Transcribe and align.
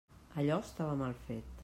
Allò 0.43 0.57
estava 0.63 0.97
mal 1.03 1.15
fet. 1.29 1.55